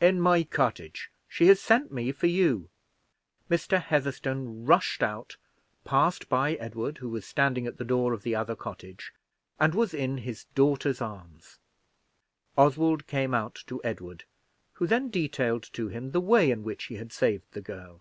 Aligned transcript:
"In 0.00 0.20
my 0.20 0.44
cottage. 0.44 1.10
She 1.28 1.46
has 1.48 1.60
sent 1.60 1.90
me 1.90 2.12
for 2.12 2.28
you." 2.28 2.68
Mr. 3.50 3.82
Heatherstone 3.82 4.64
rushed 4.64 5.02
out, 5.02 5.36
passed 5.84 6.28
by 6.28 6.54
Edward, 6.54 6.98
who 6.98 7.08
was 7.08 7.26
standing 7.26 7.66
at 7.66 7.76
the 7.76 7.84
door 7.84 8.12
of 8.12 8.22
the 8.22 8.36
other 8.36 8.54
cottage, 8.54 9.12
and 9.58 9.74
was 9.74 9.92
in 9.92 10.18
his 10.18 10.44
daughter's 10.54 11.00
arms. 11.00 11.58
Oswald 12.56 13.08
came 13.08 13.34
out 13.34 13.64
to 13.66 13.80
Edward, 13.82 14.22
who 14.74 14.86
then 14.86 15.10
detailed 15.10 15.64
to 15.72 15.88
him 15.88 16.12
the 16.12 16.20
way 16.20 16.52
in 16.52 16.62
which 16.62 16.84
he 16.84 16.94
had 16.94 17.12
saved 17.12 17.50
the 17.50 17.60
girl. 17.60 18.00